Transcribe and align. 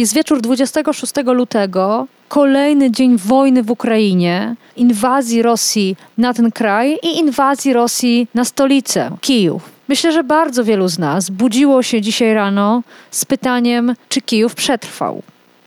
Jest 0.00 0.14
wieczór 0.14 0.40
26 0.40 1.12
lutego, 1.24 2.06
kolejny 2.28 2.90
dzień 2.90 3.16
wojny 3.16 3.62
w 3.62 3.70
Ukrainie, 3.70 4.56
inwazji 4.76 5.42
Rosji 5.42 5.96
na 6.18 6.34
ten 6.34 6.52
kraj 6.52 6.98
i 7.02 7.18
inwazji 7.18 7.72
Rosji 7.72 8.28
na 8.34 8.44
stolicę 8.44 9.10
Kijów. 9.20 9.70
Myślę, 9.88 10.12
że 10.12 10.24
bardzo 10.24 10.64
wielu 10.64 10.88
z 10.88 10.98
nas 10.98 11.30
budziło 11.30 11.82
się 11.82 12.00
dzisiaj 12.00 12.34
rano 12.34 12.82
z 13.10 13.24
pytaniem, 13.24 13.94
czy 14.08 14.20
Kijów 14.20 14.54
przetrwał. 14.54 15.22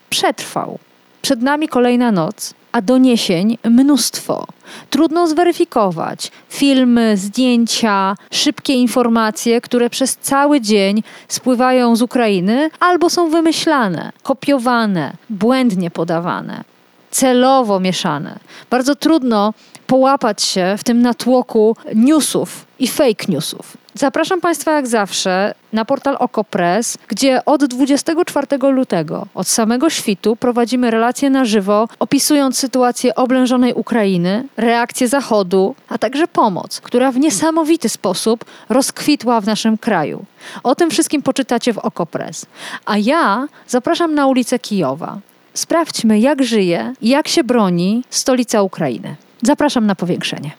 Przetrwał. 0.09 0.79
Przed 1.21 1.41
nami 1.41 1.67
kolejna 1.67 2.11
noc, 2.11 2.53
a 2.73 2.82
doniesień 2.82 3.58
mnóstwo. 3.63 4.45
Trudno 4.90 5.27
zweryfikować. 5.27 6.32
Filmy, 6.50 7.18
zdjęcia, 7.18 8.16
szybkie 8.32 8.73
informacje, 8.73 9.62
które 9.62 9.90
przez 9.90 10.18
cały 10.18 10.62
dzień 10.62 11.04
spływają 11.27 11.96
z 11.96 12.02
Ukrainy 12.02 12.70
albo 12.80 13.09
są 13.09 13.30
wymyślane, 13.30 14.12
kopiowane, 14.23 15.13
błędnie 15.30 15.91
podawane, 15.91 16.63
celowo 17.12 17.80
mieszane. 17.80 18.40
Bardzo 18.70 18.96
trudno 18.96 19.54
połapać 19.87 20.43
się 20.43 20.76
w 20.77 20.84
tym 20.84 21.02
natłoku 21.02 21.76
newsów 21.96 22.65
i 22.84 22.87
fake 22.87 23.26
newsów. 23.27 23.77
Zapraszam 23.93 24.41
Państwa 24.41 24.71
jak 24.71 24.87
zawsze 24.87 25.53
na 25.73 25.85
portal 25.85 26.15
OkoPress, 26.20 26.98
gdzie 27.07 27.45
od 27.45 27.65
24 27.65 28.48
lutego, 28.71 29.27
od 29.34 29.48
samego 29.48 29.90
świtu, 29.90 30.35
prowadzimy 30.35 30.91
relacje 30.91 31.29
na 31.29 31.45
żywo, 31.45 31.87
opisując 31.99 32.57
sytuację 32.57 33.15
oblężonej 33.15 33.73
Ukrainy, 33.73 34.48
reakcję 34.57 35.07
Zachodu, 35.07 35.75
a 35.90 35.98
także 35.98 36.27
pomoc, 36.27 36.81
która 36.81 37.12
w 37.12 37.20
niesamowity 37.20 37.90
sposób 37.90 38.45
rozkwitła 38.70 39.41
w 39.41 39.45
naszym 39.45 39.77
kraju. 39.77 40.25
O 40.63 40.75
tym 40.75 40.90
wszystkim 40.90 41.21
poczytacie 41.21 41.73
w 41.73 41.77
OkoPress. 41.77 42.45
A 42.85 42.97
ja 42.97 43.47
zapraszam 43.68 44.15
na 44.15 44.27
ulicę 44.27 44.59
Kijowa. 44.59 45.20
Sprawdźmy, 45.53 46.20
jak 46.20 46.43
żyje 46.43 46.93
i 47.01 47.09
jak 47.09 47.27
się 47.27 47.43
broni 47.43 48.03
stolica 48.09 48.62
Ukrainy. 48.62 49.15
Zapraszam 49.41 49.85
na 49.85 49.95
powiększenie. 49.95 50.51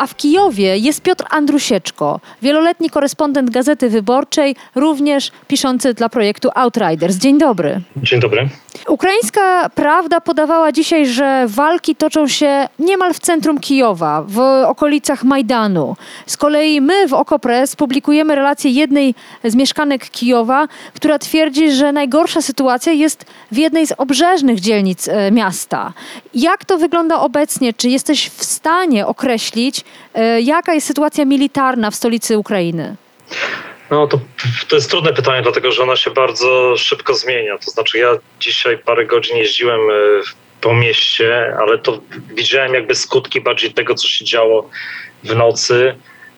A 0.00 0.06
w 0.06 0.16
Kijowie 0.16 0.78
jest 0.78 1.02
Piotr 1.02 1.24
Andrusieczko, 1.30 2.20
wieloletni 2.42 2.90
korespondent 2.90 3.50
Gazety 3.50 3.90
Wyborczej, 3.90 4.56
również 4.74 5.30
piszący 5.48 5.94
dla 5.94 6.08
projektu 6.08 6.48
Outriders. 6.54 7.16
Dzień 7.16 7.38
dobry. 7.38 7.80
Dzień 7.96 8.20
dobry. 8.20 8.48
Ukraińska 8.88 9.70
Prawda 9.74 10.20
podawała 10.20 10.72
dzisiaj, 10.72 11.06
że 11.06 11.44
walki 11.48 11.96
toczą 11.96 12.28
się 12.28 12.68
niemal 12.78 13.14
w 13.14 13.18
centrum 13.18 13.58
Kijowa, 13.58 14.24
w 14.28 14.38
okolicach 14.66 15.24
Majdanu. 15.24 15.96
Z 16.26 16.36
kolei 16.36 16.80
my 16.80 17.08
w 17.08 17.14
Okopres 17.14 17.76
publikujemy 17.76 18.34
relację 18.34 18.70
jednej 18.70 19.14
z 19.44 19.54
mieszkanek 19.54 20.10
Kijowa, 20.10 20.68
która 20.94 21.18
twierdzi, 21.18 21.72
że 21.72 21.92
najgorsza 21.92 22.42
sytuacja 22.42 22.92
jest 22.92 23.24
w 23.52 23.56
jednej 23.56 23.86
z 23.86 23.92
obrzeżnych 23.92 24.60
dzielnic 24.60 25.08
e, 25.08 25.30
miasta. 25.30 25.92
Jak 26.34 26.64
to 26.64 26.78
wygląda 26.78 27.20
obecnie? 27.20 27.72
Czy 27.72 27.88
jesteś 27.88 28.28
w 28.28 28.44
stanie 28.44 29.06
określić, 29.06 29.84
jaka 30.40 30.74
jest 30.74 30.86
sytuacja 30.86 31.24
militarna 31.24 31.90
w 31.90 31.94
stolicy 31.94 32.38
Ukrainy? 32.38 32.96
No 33.90 34.06
to, 34.06 34.20
to 34.68 34.76
jest 34.76 34.90
trudne 34.90 35.12
pytanie, 35.12 35.42
dlatego 35.42 35.72
że 35.72 35.82
ona 35.82 35.96
się 35.96 36.10
bardzo 36.10 36.76
szybko 36.76 37.14
zmienia. 37.14 37.58
To 37.58 37.70
znaczy 37.70 37.98
ja 37.98 38.10
dzisiaj 38.40 38.78
parę 38.78 39.06
godzin 39.06 39.36
jeździłem 39.36 39.80
e, 39.80 39.94
po 40.60 40.74
mieście, 40.74 41.56
ale 41.58 41.78
to 41.78 42.00
widziałem 42.34 42.74
jakby 42.74 42.94
skutki 42.94 43.40
bardziej 43.40 43.74
tego, 43.74 43.94
co 43.94 44.08
się 44.08 44.24
działo 44.24 44.70
w 45.24 45.34
nocy, 45.36 45.94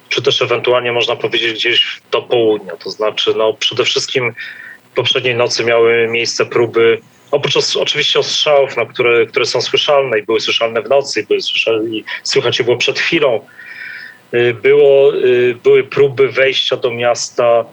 czy 0.08 0.22
też 0.22 0.42
ewentualnie 0.42 0.92
można 0.92 1.16
powiedzieć 1.16 1.52
gdzieś 1.52 2.00
do 2.10 2.22
południa. 2.22 2.76
To 2.76 2.90
znaczy 2.90 3.34
no 3.36 3.52
przede 3.52 3.84
wszystkim 3.84 4.34
poprzedniej 4.94 5.34
nocy 5.34 5.64
miały 5.64 6.08
miejsce 6.08 6.46
próby 6.46 7.00
Oprócz 7.32 7.76
oczywiście 7.76 8.18
ostrzałów, 8.18 8.76
no, 8.76 8.86
które, 8.86 9.26
które 9.26 9.46
są 9.46 9.60
słyszalne 9.60 10.18
i 10.18 10.22
były 10.22 10.40
słyszalne 10.40 10.82
w 10.82 10.88
nocy, 10.88 11.20
i, 11.20 11.26
były 11.26 11.42
słyszalne, 11.42 11.90
i 11.90 12.04
słychać 12.22 12.58
je 12.58 12.64
było 12.64 12.76
przed 12.76 12.98
chwilą, 12.98 13.40
Y, 14.34 14.54
było, 14.54 15.14
y, 15.14 15.54
były 15.64 15.84
próby 15.84 16.28
wejścia 16.28 16.76
do 16.76 16.90
miasta 16.90 17.64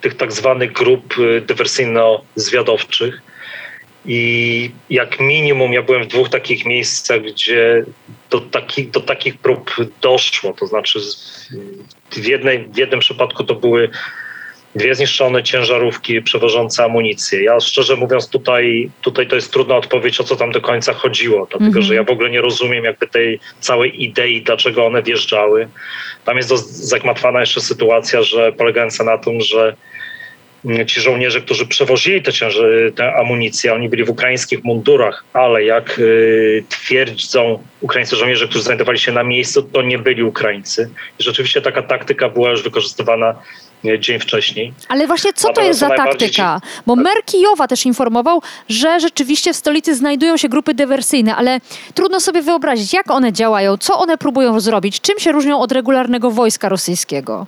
tych 0.00 0.16
tak 0.16 0.32
zwanych 0.32 0.72
grup 0.72 1.18
y, 1.18 1.40
dywersyjno-zwiadowczych. 1.40 3.22
I 4.06 4.70
jak 4.90 5.20
minimum 5.20 5.72
ja 5.72 5.82
byłem 5.82 6.04
w 6.04 6.06
dwóch 6.06 6.28
takich 6.28 6.64
miejscach, 6.64 7.22
gdzie 7.22 7.84
do, 8.30 8.40
taki, 8.40 8.86
do 8.86 9.00
takich 9.00 9.38
prób 9.38 9.70
doszło. 10.00 10.52
To 10.52 10.66
znaczy 10.66 11.00
w, 12.10 12.26
jednej, 12.26 12.68
w 12.68 12.76
jednym 12.76 13.00
przypadku 13.00 13.44
to 13.44 13.54
były 13.54 13.90
dwie 14.74 14.94
zniszczone 14.94 15.42
ciężarówki 15.42 16.22
przewożące 16.22 16.84
amunicję. 16.84 17.42
Ja 17.42 17.60
szczerze 17.60 17.96
mówiąc 17.96 18.28
tutaj, 18.28 18.90
tutaj 19.02 19.26
to 19.26 19.36
jest 19.36 19.52
trudna 19.52 19.76
odpowiedź, 19.76 20.20
o 20.20 20.24
co 20.24 20.36
tam 20.36 20.52
do 20.52 20.60
końca 20.60 20.92
chodziło, 20.92 21.46
dlatego 21.50 21.70
mm 21.70 21.72
-hmm. 21.72 21.86
że 21.86 21.94
ja 21.94 22.04
w 22.04 22.10
ogóle 22.10 22.30
nie 22.30 22.40
rozumiem 22.40 22.84
jakby 22.84 23.06
tej 23.06 23.40
całej 23.60 24.04
idei, 24.04 24.42
dlaczego 24.42 24.86
one 24.86 25.02
wjeżdżały. 25.02 25.68
Tam 26.24 26.36
jest 26.36 26.48
zagmatwana 26.88 27.40
jeszcze 27.40 27.60
sytuacja, 27.60 28.22
że 28.22 28.52
polegająca 28.52 29.04
na 29.04 29.18
tym, 29.18 29.40
że 29.40 29.76
ci 30.86 31.00
żołnierze, 31.00 31.40
którzy 31.40 31.66
przewozili 31.66 32.22
te, 32.22 32.32
cięży, 32.32 32.92
tę 32.96 33.14
amunicję, 33.14 33.74
oni 33.74 33.88
byli 33.88 34.04
w 34.04 34.10
ukraińskich 34.10 34.64
mundurach, 34.64 35.24
ale 35.32 35.64
jak 35.64 35.98
y, 35.98 36.64
twierdzą 36.68 37.62
ukraińscy 37.80 38.16
żołnierze, 38.16 38.48
którzy 38.48 38.64
znajdowali 38.64 38.98
się 38.98 39.12
na 39.12 39.24
miejscu, 39.24 39.62
to 39.62 39.82
nie 39.82 39.98
byli 39.98 40.22
Ukraińcy. 40.22 40.90
I 41.20 41.22
rzeczywiście 41.22 41.62
taka 41.62 41.82
taktyka 41.82 42.28
była 42.28 42.50
już 42.50 42.62
wykorzystywana 42.62 43.34
dzień 43.98 44.20
wcześniej. 44.20 44.72
Ale 44.88 45.06
właśnie 45.06 45.32
co 45.32 45.52
to 45.52 45.62
jest 45.62 45.80
za 45.80 45.88
taktyka? 45.90 46.60
Bo 46.86 46.96
mer 46.96 47.24
Kijowa 47.24 47.68
też 47.68 47.86
informował, 47.86 48.42
że 48.68 49.00
rzeczywiście 49.00 49.52
w 49.52 49.56
stolicy 49.56 49.94
znajdują 49.94 50.36
się 50.36 50.48
grupy 50.48 50.74
dywersyjne, 50.74 51.36
ale 51.36 51.60
trudno 51.94 52.20
sobie 52.20 52.42
wyobrazić, 52.42 52.92
jak 52.92 53.10
one 53.10 53.32
działają, 53.32 53.76
co 53.76 53.98
one 53.98 54.18
próbują 54.18 54.60
zrobić, 54.60 55.00
czym 55.00 55.18
się 55.18 55.32
różnią 55.32 55.60
od 55.60 55.72
regularnego 55.72 56.30
wojska 56.30 56.68
rosyjskiego? 56.68 57.46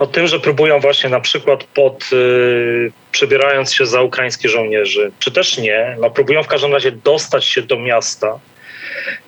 No 0.00 0.06
tym, 0.06 0.26
że 0.26 0.40
próbują 0.40 0.80
właśnie 0.80 1.10
na 1.10 1.20
przykład 1.20 1.64
pod, 1.64 2.12
yy, 2.12 2.92
przebierając 3.12 3.74
się 3.74 3.86
za 3.86 4.02
ukraińskich 4.02 4.50
żołnierzy, 4.50 5.12
czy 5.18 5.30
też 5.30 5.58
nie, 5.58 5.96
no 6.00 6.10
próbują 6.10 6.42
w 6.42 6.46
każdym 6.46 6.72
razie 6.72 6.92
dostać 6.92 7.44
się 7.44 7.62
do 7.62 7.78
miasta 7.78 8.38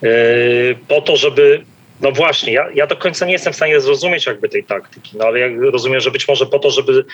yy, 0.03 0.11
po 0.89 1.01
to, 1.01 1.17
żeby 1.17 1.65
no 2.03 2.13
właśnie, 2.13 2.53
ja, 2.53 2.67
ja 2.75 2.87
do 2.87 2.97
końca 2.97 3.27
nie 3.27 3.33
jestem 3.33 3.53
w 3.53 3.57
stanie 3.57 3.81
zrozumieć 3.81 4.27
jakby 4.27 4.49
tej 4.49 4.65
taktyki, 4.65 5.17
no 5.19 5.25
ale 5.25 5.39
ja 5.39 5.49
rozumiem, 5.61 6.01
że 6.01 6.11
być 6.11 6.29
może 6.29 6.47
po 6.47 6.59
to, 6.59 6.71
żeby 6.71 7.05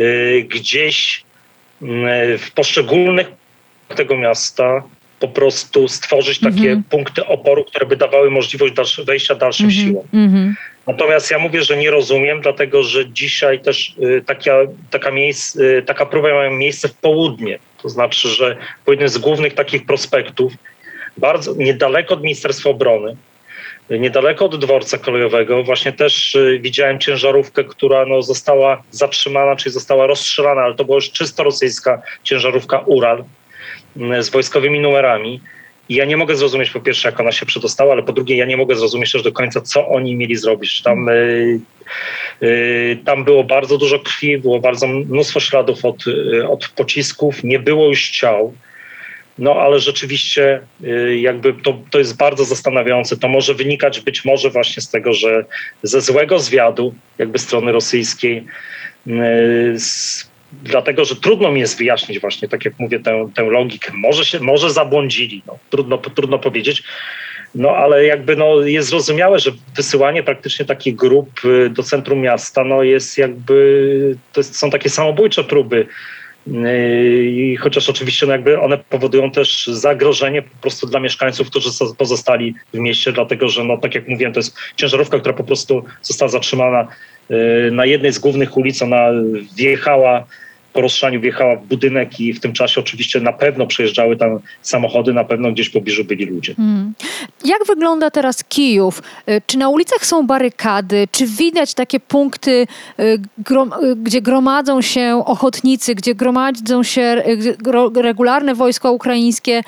y, 0.00 0.46
gdzieś 0.48 1.24
y, 1.82 2.38
w 2.38 2.50
poszczególnych 2.54 3.26
tego 3.96 4.16
miasta 4.16 4.82
po 5.20 5.28
prostu 5.28 5.88
stworzyć 5.88 6.40
takie 6.40 6.70
mm 6.70 6.80
-hmm. 6.80 6.90
punkty 6.90 7.26
oporu, 7.26 7.64
które 7.64 7.86
by 7.86 7.96
dawały 7.96 8.30
możliwość 8.30 8.74
dalsze, 8.74 9.04
wejścia 9.04 9.34
dalszym 9.34 9.66
mm 9.66 9.76
-hmm. 9.76 9.84
siłom. 9.84 10.06
Mm 10.14 10.30
-hmm. 10.30 10.54
Natomiast 10.86 11.30
ja 11.30 11.38
mówię, 11.38 11.62
że 11.62 11.76
nie 11.76 11.90
rozumiem, 11.90 12.40
dlatego 12.40 12.82
że 12.82 13.10
dzisiaj 13.10 13.60
też 13.60 13.94
y, 14.02 14.22
taka, 14.26 14.56
taka, 14.90 15.10
miejsc, 15.10 15.56
y, 15.56 15.82
taka 15.86 16.06
próba 16.06 16.34
ma 16.34 16.50
miejsce 16.50 16.88
w 16.88 16.94
południe. 16.94 17.58
To 17.82 17.88
znaczy, 17.88 18.28
że 18.28 18.56
po 18.84 18.92
jednym 18.92 19.08
z 19.08 19.18
głównych 19.18 19.54
takich 19.54 19.86
prospektów, 19.86 20.52
bardzo 21.16 21.54
niedaleko 21.54 22.14
od 22.14 22.22
Ministerstwa 22.22 22.70
Obrony, 22.70 23.16
Niedaleko 23.90 24.44
od 24.44 24.60
dworca 24.60 24.98
kolejowego 24.98 25.62
właśnie 25.62 25.92
też 25.92 26.34
y, 26.34 26.58
widziałem 26.62 26.98
ciężarówkę, 26.98 27.64
która 27.64 28.06
no, 28.06 28.22
została 28.22 28.82
zatrzymana, 28.90 29.56
czyli 29.56 29.72
została 29.72 30.06
rozstrzelana, 30.06 30.62
ale 30.62 30.74
to 30.74 30.84
była 30.84 30.94
już 30.94 31.10
czysto 31.10 31.42
rosyjska 31.42 32.02
ciężarówka 32.22 32.78
Ural 32.78 33.24
mm, 33.96 34.22
z 34.22 34.30
wojskowymi 34.30 34.80
numerami. 34.80 35.40
I 35.88 35.94
ja 35.94 36.04
nie 36.04 36.16
mogę 36.16 36.36
zrozumieć 36.36 36.70
po 36.70 36.80
pierwsze, 36.80 37.08
jak 37.08 37.20
ona 37.20 37.32
się 37.32 37.46
przedostała, 37.46 37.92
ale 37.92 38.02
po 38.02 38.12
drugie, 38.12 38.36
ja 38.36 38.44
nie 38.46 38.56
mogę 38.56 38.76
zrozumieć 38.76 39.12
też 39.12 39.22
do 39.22 39.32
końca, 39.32 39.60
co 39.60 39.88
oni 39.88 40.16
mieli 40.16 40.36
zrobić. 40.36 40.82
Tam, 40.82 41.08
y, 41.08 41.60
y, 42.42 42.98
tam 43.04 43.24
było 43.24 43.44
bardzo 43.44 43.78
dużo 43.78 43.98
krwi, 43.98 44.38
było 44.38 44.60
bardzo 44.60 44.86
mnóstwo 44.86 45.40
śladów 45.40 45.84
od, 45.84 46.06
y, 46.06 46.48
od 46.48 46.68
pocisków, 46.68 47.44
nie 47.44 47.58
było 47.58 47.88
już 47.88 48.10
ciał. 48.10 48.54
No 49.38 49.54
ale 49.54 49.78
rzeczywiście 49.78 50.60
y, 50.84 51.18
jakby 51.18 51.54
to, 51.54 51.78
to 51.90 51.98
jest 51.98 52.16
bardzo 52.16 52.44
zastanawiające. 52.44 53.16
To 53.16 53.28
może 53.28 53.54
wynikać 53.54 54.00
być 54.00 54.24
może 54.24 54.50
właśnie 54.50 54.82
z 54.82 54.90
tego, 54.90 55.12
że 55.12 55.44
ze 55.82 56.00
złego 56.00 56.38
zwiadu 56.38 56.94
jakby 57.18 57.38
strony 57.38 57.72
rosyjskiej, 57.72 58.44
y, 59.06 59.12
z, 59.78 60.30
dlatego 60.62 61.04
że 61.04 61.16
trudno 61.16 61.52
mi 61.52 61.60
jest 61.60 61.78
wyjaśnić 61.78 62.20
właśnie, 62.20 62.48
tak 62.48 62.64
jak 62.64 62.78
mówię, 62.78 63.00
tę, 63.00 63.28
tę 63.34 63.42
logikę. 63.42 63.92
Może 63.94 64.24
się, 64.24 64.40
może 64.40 64.70
zabłądzili, 64.70 65.42
no, 65.46 65.58
trudno, 65.70 65.98
trudno 65.98 66.38
powiedzieć. 66.38 66.82
No 67.54 67.70
ale 67.70 68.04
jakby 68.04 68.36
no, 68.36 68.60
jest 68.60 68.88
zrozumiałe, 68.88 69.38
że 69.38 69.52
wysyłanie 69.76 70.22
praktycznie 70.22 70.64
takich 70.64 70.96
grup 70.96 71.30
y, 71.44 71.70
do 71.70 71.82
centrum 71.82 72.20
miasta 72.20 72.64
no, 72.64 72.82
jest 72.82 73.18
jakby, 73.18 74.16
to 74.32 74.40
jest, 74.40 74.58
są 74.58 74.70
takie 74.70 74.90
samobójcze 74.90 75.44
próby 75.44 75.86
i 76.46 77.56
chociaż 77.60 77.88
oczywiście 77.88 78.26
no 78.26 78.32
jakby 78.32 78.60
one 78.60 78.78
powodują 78.78 79.30
też 79.30 79.66
zagrożenie 79.66 80.42
po 80.42 80.58
prostu 80.60 80.86
dla 80.86 81.00
mieszkańców, 81.00 81.50
którzy 81.50 81.70
pozostali 81.98 82.54
w 82.74 82.78
mieście, 82.78 83.12
dlatego 83.12 83.48
że, 83.48 83.64
no, 83.64 83.76
tak 83.76 83.94
jak 83.94 84.08
mówiłem, 84.08 84.32
to 84.32 84.38
jest 84.38 84.56
ciężarówka, 84.76 85.18
która 85.18 85.34
po 85.34 85.44
prostu 85.44 85.84
została 86.02 86.28
zatrzymana 86.28 86.88
y, 87.30 87.70
na 87.72 87.86
jednej 87.86 88.12
z 88.12 88.18
głównych 88.18 88.56
ulic. 88.56 88.82
Ona 88.82 89.08
wjechała 89.56 90.26
po 90.76 90.82
rozszaniu 90.82 91.20
wjechała 91.20 91.56
w 91.56 91.66
budynek 91.66 92.20
i 92.20 92.32
w 92.32 92.40
tym 92.40 92.52
czasie 92.52 92.80
oczywiście 92.80 93.20
na 93.20 93.32
pewno 93.32 93.66
przejeżdżały 93.66 94.16
tam 94.16 94.38
samochody, 94.62 95.12
na 95.12 95.24
pewno 95.24 95.52
gdzieś 95.52 95.68
w 95.68 95.72
pobliżu 95.72 96.04
byli 96.04 96.24
ludzie. 96.24 96.54
Hmm. 96.54 96.92
Jak 97.44 97.66
wygląda 97.66 98.10
teraz 98.10 98.44
Kijów? 98.44 99.02
Y, 99.28 99.42
czy 99.46 99.58
na 99.58 99.68
ulicach 99.68 100.06
są 100.06 100.26
barykady? 100.26 101.08
Czy 101.10 101.26
widać 101.26 101.74
takie 101.74 102.00
punkty, 102.00 102.66
y, 103.00 103.02
y, 103.02 103.96
gdzie 103.96 104.22
gromadzą 104.22 104.82
się 104.82 105.22
ochotnicy, 105.26 105.94
gdzie 105.94 106.14
gromadzą 106.14 106.82
się 106.82 107.22
regularne 107.94 108.54
wojska 108.54 108.90
ukraińskie? 108.90 109.62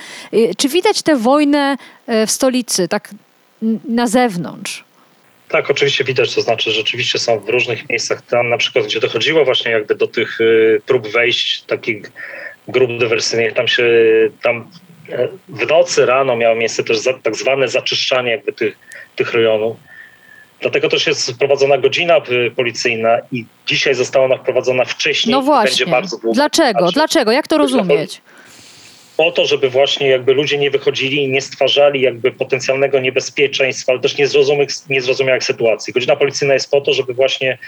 Czy 0.57 0.69
widać 0.69 1.03
tę 1.03 1.17
wojnę 1.17 1.77
w 2.27 2.31
stolicy, 2.31 2.89
tak 2.89 3.11
na 3.89 4.07
zewnątrz? 4.07 4.88
Tak, 5.49 5.71
oczywiście 5.71 6.05
widać, 6.05 6.35
to 6.35 6.41
znaczy 6.41 6.71
rzeczywiście 6.71 7.19
są 7.19 7.41
w 7.41 7.49
różnych 7.49 7.89
miejscach 7.89 8.23
tam 8.23 8.49
na 8.49 8.57
przykład, 8.57 8.85
gdzie 8.85 9.01
dochodziło 9.01 9.45
właśnie 9.45 9.71
jakby 9.71 9.95
do 9.95 10.07
tych 10.07 10.41
y, 10.41 10.81
prób 10.87 11.09
wejść 11.09 11.63
takich 11.63 12.13
grup 12.69 12.91
dywersyjnych, 12.99 13.53
tam 13.53 13.69
się, 13.69 13.85
tam 14.43 14.71
e, 15.09 15.29
w 15.49 15.67
nocy 15.67 16.07
rano 16.07 16.37
miało 16.37 16.57
miejsce 16.57 16.85
też 16.85 16.99
za, 16.99 17.15
tak 17.15 17.37
zwane 17.37 17.69
zaczyszczanie 17.69 18.31
jakby 18.31 18.53
tych, 18.53 18.79
tych 19.17 19.35
rejonów. 19.35 19.77
Dlatego 20.61 20.89
też 20.89 21.07
jest 21.07 21.33
wprowadzona 21.33 21.79
godzina 21.79 22.17
y, 22.17 22.51
policyjna 22.57 23.19
i 23.33 23.45
dzisiaj 23.67 23.95
została 23.95 24.25
ona 24.25 24.37
wprowadzona 24.37 24.85
wcześniej. 24.85 25.33
No 25.33 25.43
właśnie. 25.43 25.87
Dlaczego? 26.35 26.93
Dlaczego? 26.93 27.33
Jak 27.33 27.49
to 27.49 27.59
rozumieć? 27.59 28.21
Po 29.19 29.33
to, 29.33 29.47
żeby 29.47 29.71
właśnie 29.71 30.09
jakby 30.09 30.35
ludzie 30.35 30.59
nie 30.59 30.71
wychodzili 30.71 31.23
i 31.23 31.29
nie 31.29 31.41
stwarzali 31.41 32.01
jakby 32.01 32.33
potencjalnego 32.33 33.01
niebezpieczeństwa, 33.01 33.93
ale 33.93 34.01
też 34.01 34.19
niezrozumiałych, 34.19 34.71
niezrozumiałych 34.89 35.45
sytuacji. 35.45 35.93
Godzina 35.93 36.17
policyjna 36.17 36.55
jest 36.55 36.71
po 36.71 36.81
to, 36.81 36.93
żeby 36.93 37.15
właśnie 37.15 37.59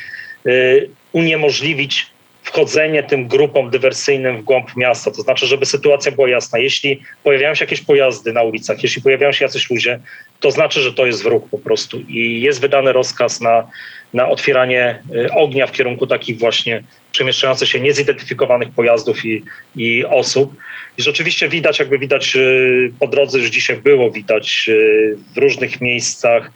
y, 0.46 0.90
uniemożliwić 1.12 2.06
wchodzenie 2.42 3.02
tym 3.02 3.28
grupom 3.28 3.70
dywersyjnym 3.70 4.36
w 4.40 4.42
głąb 4.42 4.76
miasta. 4.76 5.10
To 5.10 5.22
znaczy, 5.22 5.46
żeby 5.46 5.66
sytuacja 5.66 6.12
była 6.12 6.28
jasna. 6.28 6.58
Jeśli 6.58 7.02
pojawiają 7.24 7.54
się 7.54 7.64
jakieś 7.64 7.80
pojazdy 7.80 8.32
na 8.32 8.42
ulicach, 8.42 8.82
jeśli 8.82 9.02
pojawiają 9.02 9.32
się 9.32 9.44
jacyś 9.44 9.70
ludzie, 9.70 10.00
to 10.40 10.50
znaczy, 10.50 10.80
że 10.80 10.92
to 10.92 11.06
jest 11.06 11.22
wróg 11.22 11.48
po 11.48 11.58
prostu. 11.58 12.00
I 12.08 12.40
jest 12.40 12.60
wydany 12.60 12.92
rozkaz 12.92 13.40
na, 13.40 13.66
na 14.14 14.28
otwieranie 14.28 15.02
y, 15.14 15.32
ognia 15.32 15.66
w 15.66 15.72
kierunku 15.72 16.06
takich 16.06 16.38
właśnie 16.38 16.82
przemieszczających 17.12 17.68
się 17.68 17.80
niezidentyfikowanych 17.80 18.70
pojazdów 18.70 19.24
i, 19.24 19.42
i 19.76 20.04
osób. 20.04 20.56
I 20.98 21.02
rzeczywiście 21.02 21.48
widać, 21.48 21.78
jakby 21.78 21.98
widać 21.98 22.36
y, 22.36 22.92
po 23.00 23.06
drodze, 23.06 23.38
już 23.38 23.50
dzisiaj 23.50 23.76
było 23.76 24.10
widać 24.10 24.66
y, 24.68 25.16
w 25.34 25.38
różnych 25.38 25.80
miejscach 25.80 26.50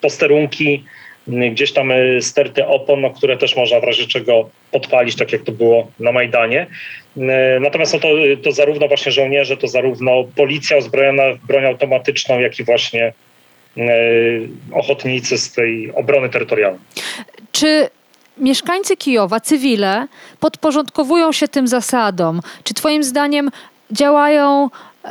posterunki, 0.00 0.84
gdzieś 1.26 1.72
tam 1.72 1.92
sterty 2.20 2.66
opon, 2.66 3.00
no, 3.00 3.10
które 3.10 3.36
też 3.36 3.56
można 3.56 3.80
w 3.80 3.84
razie 3.84 4.06
czego 4.06 4.50
podpalić, 4.70 5.16
tak 5.16 5.32
jak 5.32 5.42
to 5.42 5.52
było 5.52 5.88
na 6.00 6.12
Majdanie. 6.12 6.66
Natomiast 7.60 7.94
no 7.94 8.00
to, 8.00 8.08
to 8.42 8.52
zarówno 8.52 8.88
właśnie 8.88 9.12
żołnierze, 9.12 9.56
to 9.56 9.68
zarówno 9.68 10.24
policja 10.36 10.76
uzbrojona 10.76 11.22
w 11.32 11.46
broń 11.46 11.64
automatyczną, 11.64 12.40
jak 12.40 12.58
i 12.58 12.64
właśnie 12.64 13.12
ochotnicy 14.72 15.38
z 15.38 15.52
tej 15.52 15.92
obrony 15.94 16.28
terytorialnej. 16.28 16.80
Czy 17.52 17.88
mieszkańcy 18.38 18.96
Kijowa, 18.96 19.40
cywile, 19.40 20.06
podporządkowują 20.40 21.32
się 21.32 21.48
tym 21.48 21.68
zasadom? 21.68 22.40
Czy 22.64 22.74
Twoim 22.74 23.04
zdaniem 23.04 23.50
działają 23.90 24.70
y, 25.04 25.08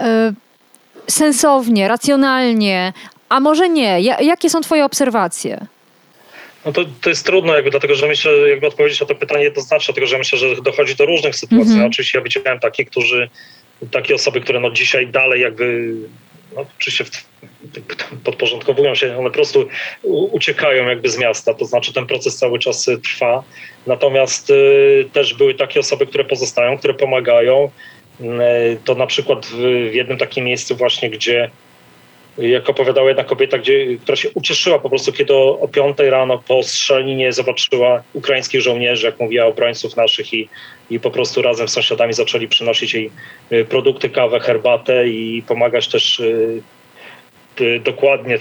sensownie, 1.07 1.87
racjonalnie, 1.87 2.93
a 3.29 3.39
może 3.39 3.69
nie? 3.69 4.01
jakie 4.01 4.49
są 4.49 4.61
Twoje 4.61 4.85
obserwacje? 4.85 5.65
No 6.65 6.71
to, 6.71 6.85
to 7.01 7.09
jest 7.09 7.25
trudno, 7.25 7.55
jakby, 7.55 7.71
dlatego 7.71 7.95
że 7.95 8.07
myślę, 8.07 8.31
jakby 8.31 8.67
odpowiedzieć 8.67 9.01
na 9.01 9.07
to 9.07 9.15
pytanie 9.15 9.43
jednoznacznie, 9.43 9.85
dlatego 9.93 10.07
że 10.07 10.17
myślę, 10.17 10.37
że 10.39 10.61
dochodzi 10.61 10.95
do 10.95 11.05
różnych 11.05 11.35
sytuacji. 11.35 11.73
Mm 11.73 11.83
-hmm. 11.83 11.87
Oczywiście 11.87 12.17
ja 12.17 12.23
widziałem 12.23 12.59
takie, 12.59 12.85
którzy, 12.85 13.29
takie 13.91 14.15
osoby, 14.15 14.41
które 14.41 14.59
no 14.59 14.71
dzisiaj 14.71 15.07
dalej 15.07 15.41
jakby 15.41 15.93
no, 16.55 16.65
oczywiście 16.77 17.05
podporządkowują 18.23 18.95
się, 18.95 19.17
one 19.17 19.29
po 19.29 19.33
prostu 19.33 19.67
uciekają 20.03 20.87
jakby 20.87 21.09
z 21.09 21.17
miasta, 21.17 21.53
to 21.53 21.65
znaczy 21.65 21.93
ten 21.93 22.07
proces 22.07 22.37
cały 22.37 22.59
czas 22.59 22.87
y, 22.87 22.97
trwa. 22.97 23.43
Natomiast 23.87 24.49
y, 24.49 25.09
też 25.13 25.33
były 25.33 25.53
takie 25.53 25.79
osoby, 25.79 26.07
które 26.07 26.23
pozostają, 26.23 26.77
które 26.77 26.93
pomagają. 26.93 27.71
Y, 28.21 28.25
to 28.85 28.95
na 28.95 29.07
przykład 29.07 29.45
w, 29.45 29.55
w 29.91 29.93
jednym 29.93 30.17
takim 30.17 30.45
miejscu 30.45 30.75
właśnie, 30.75 31.09
gdzie 31.09 31.51
jak 32.37 32.69
opowiadała 32.69 33.07
jedna 33.07 33.23
kobieta, 33.23 33.57
gdzie, 33.57 33.97
która 33.97 34.15
się 34.15 34.29
ucieszyła 34.29 34.79
po 34.79 34.89
prostu, 34.89 35.13
kiedy 35.13 35.33
o, 35.33 35.59
o 35.59 35.67
5 35.67 35.97
rano 35.99 36.43
po 36.47 36.63
strzelaninie 36.63 37.33
zobaczyła 37.33 38.03
ukraińskich 38.13 38.61
żołnierzy, 38.61 39.05
jak 39.05 39.19
mówiła, 39.19 39.45
obrońców 39.45 39.95
naszych 39.95 40.33
i, 40.33 40.49
i 40.89 40.99
po 40.99 41.11
prostu 41.11 41.41
razem 41.41 41.67
z 41.67 41.73
sąsiadami 41.73 42.13
zaczęli 42.13 42.47
przynosić 42.47 42.93
jej 42.93 43.11
y, 43.51 43.65
produkty, 43.65 44.09
kawę, 44.09 44.39
herbatę 44.39 45.07
i 45.07 45.43
pomagać 45.47 45.87
też 45.87 46.19
y, 46.19 46.61
y, 47.61 47.79
dokładnie 47.79 48.37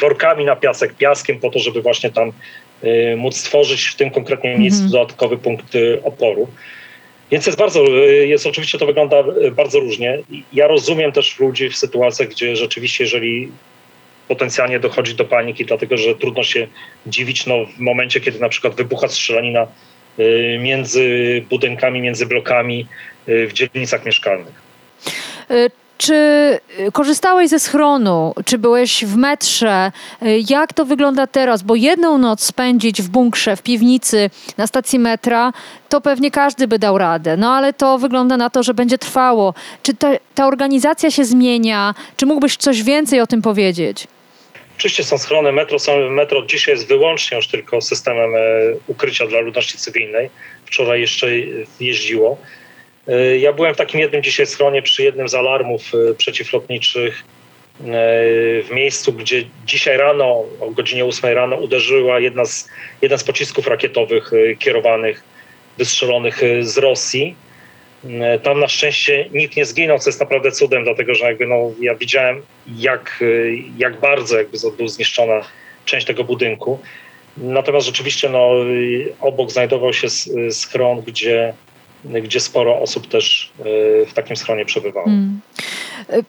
workami 0.00 0.44
na 0.44 0.56
piasek, 0.56 0.94
piaskiem 0.94 1.40
po 1.40 1.50
to, 1.50 1.58
żeby 1.58 1.82
właśnie 1.82 2.10
tam 2.10 2.32
móc 3.16 3.36
stworzyć 3.36 3.84
w 3.84 3.96
tym 3.96 4.10
konkretnym 4.10 4.60
miejscu 4.60 4.80
mm 4.80 4.88
-hmm. 4.88 4.92
dodatkowy 4.92 5.38
punkt 5.38 5.66
oporu. 6.04 6.48
Więc 7.30 7.46
jest 7.46 7.58
bardzo, 7.58 7.84
jest 8.24 8.46
oczywiście 8.46 8.78
to 8.78 8.86
wygląda 8.86 9.24
bardzo 9.52 9.80
różnie. 9.80 10.18
Ja 10.52 10.66
rozumiem 10.66 11.12
też 11.12 11.38
ludzi 11.38 11.70
w 11.70 11.76
sytuacjach, 11.76 12.28
gdzie 12.28 12.56
rzeczywiście, 12.56 13.04
jeżeli 13.04 13.52
potencjalnie 14.28 14.80
dochodzi 14.80 15.14
do 15.14 15.24
paniki, 15.24 15.64
dlatego 15.64 15.96
że 15.96 16.14
trudno 16.14 16.42
się 16.42 16.66
dziwić 17.06 17.46
no, 17.46 17.64
w 17.64 17.78
momencie, 17.78 18.20
kiedy 18.20 18.38
na 18.38 18.48
przykład 18.48 18.74
wybucha 18.74 19.08
strzelanina 19.08 19.66
y, 20.18 20.58
między 20.60 21.44
budynkami, 21.50 22.00
między 22.00 22.26
blokami 22.26 22.86
y, 23.28 23.46
w 23.46 23.52
dzielnicach 23.52 24.04
mieszkalnych. 24.04 24.54
Czy 25.98 26.14
y, 26.88 26.92
korzystałeś 26.92 27.50
ze 27.50 27.60
schronu? 27.60 28.34
Czy 28.44 28.58
byłeś 28.58 29.04
w 29.04 29.16
metrze? 29.16 29.92
Y, 30.22 30.42
jak 30.50 30.72
to 30.72 30.84
wygląda 30.84 31.26
teraz? 31.26 31.62
Bo 31.62 31.74
jedną 31.74 32.18
noc 32.18 32.44
spędzić 32.44 33.02
w 33.02 33.08
bunkrze, 33.08 33.56
w 33.56 33.62
piwnicy, 33.62 34.30
na 34.56 34.66
stacji 34.66 34.98
metra, 34.98 35.52
to 35.88 36.00
pewnie 36.00 36.30
każdy 36.30 36.68
by 36.68 36.78
dał 36.78 36.98
radę. 36.98 37.36
No 37.36 37.54
ale 37.54 37.72
to 37.72 37.98
wygląda 37.98 38.36
na 38.36 38.50
to, 38.50 38.62
że 38.62 38.74
będzie 38.74 38.98
trwało. 38.98 39.54
Czy 39.82 39.94
ta, 39.94 40.08
ta 40.34 40.46
organizacja 40.46 41.10
się 41.10 41.24
zmienia? 41.24 41.94
Czy 42.16 42.26
mógłbyś 42.26 42.56
coś 42.56 42.82
więcej 42.82 43.20
o 43.20 43.26
tym 43.26 43.42
powiedzieć? 43.42 44.06
Oczywiście 44.76 45.04
są 45.04 45.18
schrony 45.18 45.52
metro. 45.52 45.78
Są, 45.78 46.10
metro 46.10 46.46
dzisiaj 46.46 46.74
jest 46.74 46.88
wyłącznie 46.88 47.36
już 47.36 47.48
tylko 47.48 47.80
systemem 47.80 48.34
e, 48.34 48.38
ukrycia 48.86 49.26
dla 49.26 49.40
ludności 49.40 49.78
cywilnej. 49.78 50.30
Wczoraj 50.64 51.00
jeszcze 51.00 51.26
jeździło. 51.80 52.38
E, 53.08 53.38
ja 53.38 53.52
byłem 53.52 53.74
w 53.74 53.76
takim 53.76 54.00
jednym 54.00 54.22
dzisiaj 54.22 54.46
schronie 54.46 54.82
przy 54.82 55.02
jednym 55.02 55.28
z 55.28 55.34
alarmów 55.34 55.82
e, 55.94 56.14
przeciwlotniczych 56.14 57.24
e, 57.80 57.84
w 58.62 58.68
miejscu, 58.70 59.12
gdzie 59.12 59.44
dzisiaj 59.66 59.96
rano, 59.96 60.44
o 60.60 60.70
godzinie 60.70 61.04
8 61.04 61.34
rano 61.34 61.56
uderzyła 61.56 62.20
jedna 62.20 62.44
z, 62.44 62.68
jeden 63.02 63.18
z 63.18 63.24
pocisków 63.24 63.66
rakietowych 63.66 64.30
kierowanych, 64.58 65.22
wystrzelonych 65.78 66.40
z 66.60 66.78
Rosji. 66.78 67.36
Tam 68.42 68.60
na 68.60 68.68
szczęście 68.68 69.28
nikt 69.32 69.56
nie 69.56 69.64
zginął, 69.64 69.98
co 69.98 70.08
jest 70.08 70.20
naprawdę 70.20 70.52
cudem, 70.52 70.84
dlatego 70.84 71.14
że 71.14 71.24
jakby 71.24 71.46
no, 71.46 71.72
ja 71.80 71.94
widziałem, 71.94 72.42
jak, 72.78 73.24
jak 73.78 74.00
bardzo 74.00 74.38
jakby 74.38 74.58
był 74.76 74.88
zniszczona 74.88 75.40
część 75.84 76.06
tego 76.06 76.24
budynku. 76.24 76.78
Natomiast 77.36 77.86
rzeczywiście 77.86 78.28
no, 78.28 78.50
obok 79.20 79.50
znajdował 79.50 79.92
się 79.92 80.08
schron, 80.50 81.02
gdzie 81.02 81.54
gdzie 82.22 82.40
sporo 82.40 82.80
osób 82.80 83.08
też 83.08 83.52
e, 83.60 84.06
w 84.06 84.12
takim 84.14 84.36
schronie 84.36 84.64
przebywało. 84.64 85.06
Hmm. 85.06 85.40